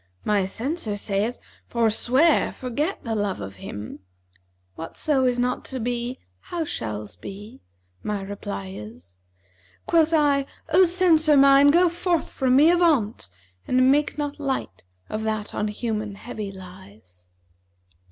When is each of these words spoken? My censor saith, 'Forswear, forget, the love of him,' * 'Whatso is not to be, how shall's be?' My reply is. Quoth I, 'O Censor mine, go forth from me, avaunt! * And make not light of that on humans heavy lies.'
My 0.25 0.45
censor 0.45 0.97
saith, 0.97 1.37
'Forswear, 1.67 2.51
forget, 2.53 3.03
the 3.03 3.13
love 3.13 3.39
of 3.39 3.57
him,' 3.57 3.99
* 4.37 4.75
'Whatso 4.75 5.25
is 5.25 5.37
not 5.37 5.63
to 5.65 5.79
be, 5.79 6.17
how 6.39 6.65
shall's 6.65 7.15
be?' 7.15 7.61
My 8.01 8.23
reply 8.23 8.69
is. 8.69 9.19
Quoth 9.85 10.11
I, 10.11 10.47
'O 10.69 10.85
Censor 10.85 11.37
mine, 11.37 11.69
go 11.69 11.87
forth 11.87 12.31
from 12.31 12.55
me, 12.55 12.71
avaunt! 12.71 13.29
* 13.47 13.67
And 13.67 13.91
make 13.91 14.17
not 14.17 14.39
light 14.39 14.83
of 15.07 15.21
that 15.21 15.53
on 15.53 15.67
humans 15.67 16.17
heavy 16.17 16.51
lies.' 16.51 17.29